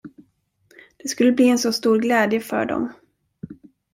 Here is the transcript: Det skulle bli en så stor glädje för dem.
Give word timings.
Det 0.97 1.07
skulle 1.09 1.31
bli 1.31 1.45
en 1.49 1.57
så 1.57 1.73
stor 1.73 1.99
glädje 1.99 2.39
för 2.39 2.65
dem. 2.65 2.93